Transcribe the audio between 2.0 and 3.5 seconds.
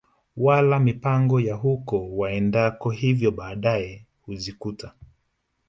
waendako hivyo